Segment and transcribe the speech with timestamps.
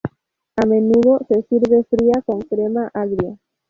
[0.55, 3.37] A menudo se sirve fría con crema agria.